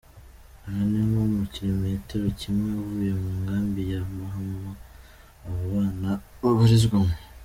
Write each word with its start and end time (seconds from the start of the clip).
Aha 0.67 0.81
ni 0.91 1.01
nko 1.09 1.21
mu 1.35 1.43
kilometero 1.53 2.27
kimwe 2.39 2.69
uvuye 2.81 3.13
ku 3.21 3.29
nkambi 3.39 3.81
ya 3.91 4.01
Mahama 4.17 4.71
aba 5.47 5.61
bana 5.73 6.09
babarizwamo. 6.41 7.15